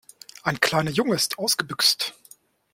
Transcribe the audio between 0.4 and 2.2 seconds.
Ein kleiner Junge ist ausgebüxt.